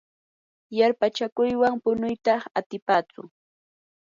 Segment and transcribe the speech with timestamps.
[0.77, 3.21] yarpachakuywan punuyta atipatsu.